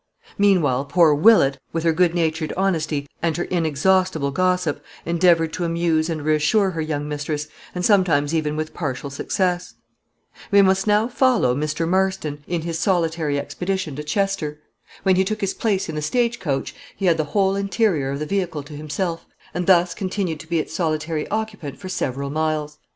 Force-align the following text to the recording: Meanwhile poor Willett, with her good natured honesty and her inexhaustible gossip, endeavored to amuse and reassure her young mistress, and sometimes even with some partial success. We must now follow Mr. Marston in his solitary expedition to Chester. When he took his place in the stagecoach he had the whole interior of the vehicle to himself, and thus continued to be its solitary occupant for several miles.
Meanwhile 0.39 0.85
poor 0.85 1.13
Willett, 1.13 1.59
with 1.73 1.83
her 1.83 1.93
good 1.93 2.15
natured 2.15 2.51
honesty 2.57 3.05
and 3.21 3.37
her 3.37 3.43
inexhaustible 3.43 4.31
gossip, 4.31 4.83
endeavored 5.05 5.53
to 5.53 5.63
amuse 5.63 6.09
and 6.09 6.23
reassure 6.25 6.71
her 6.71 6.81
young 6.81 7.07
mistress, 7.07 7.47
and 7.75 7.85
sometimes 7.85 8.33
even 8.33 8.55
with 8.55 8.69
some 8.69 8.77
partial 8.77 9.11
success. 9.11 9.75
We 10.49 10.63
must 10.63 10.87
now 10.87 11.07
follow 11.07 11.53
Mr. 11.55 11.87
Marston 11.87 12.43
in 12.47 12.63
his 12.63 12.79
solitary 12.79 13.37
expedition 13.39 13.95
to 13.95 14.03
Chester. 14.03 14.59
When 15.03 15.17
he 15.17 15.23
took 15.23 15.41
his 15.41 15.53
place 15.53 15.87
in 15.87 15.93
the 15.93 16.01
stagecoach 16.01 16.73
he 16.97 17.05
had 17.05 17.17
the 17.17 17.25
whole 17.37 17.55
interior 17.55 18.09
of 18.09 18.17
the 18.17 18.25
vehicle 18.25 18.63
to 18.63 18.73
himself, 18.73 19.27
and 19.53 19.67
thus 19.67 19.93
continued 19.93 20.39
to 20.39 20.47
be 20.49 20.57
its 20.57 20.73
solitary 20.73 21.27
occupant 21.27 21.77
for 21.77 21.89
several 21.89 22.31
miles. 22.31 22.79